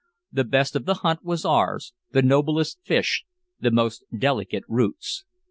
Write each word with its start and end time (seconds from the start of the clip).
The 0.31 0.43
best 0.43 0.75
of 0.75 0.85
the 0.85 0.95
hunt 1.05 1.23
was 1.23 1.45
ours, 1.45 1.93
the 2.11 2.23
noblest 2.23 2.79
fish, 2.83 3.23
the 3.59 3.69
most 3.69 4.03
delicate 4.17 4.63
roots. 4.67 5.25